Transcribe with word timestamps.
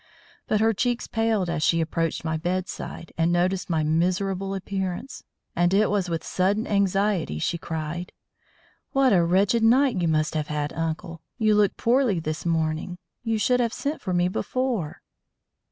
But 0.47 0.61
her 0.61 0.73
cheeks 0.73 1.05
paled 1.05 1.47
as 1.47 1.61
she 1.61 1.79
approached 1.79 2.25
my 2.25 2.35
bedside 2.35 3.13
and 3.19 3.31
noticed 3.31 3.69
my 3.69 3.83
miserable 3.83 4.55
appearance; 4.55 5.23
and 5.55 5.75
it 5.75 5.91
was 5.91 6.09
with 6.09 6.23
sudden 6.23 6.65
anxiety 6.65 7.37
she 7.37 7.59
cried: 7.59 8.11
"What 8.93 9.13
a 9.13 9.23
wretched 9.23 9.61
night 9.61 10.01
you 10.01 10.07
must 10.07 10.33
have 10.33 10.47
had, 10.47 10.73
uncle! 10.73 11.21
You 11.37 11.53
look 11.53 11.77
poorly 11.77 12.19
this 12.19 12.47
morning. 12.47 12.97
You 13.21 13.37
should 13.37 13.59
have 13.59 13.73
sent 13.73 14.01
for 14.01 14.11
me 14.11 14.27
before." 14.27 15.03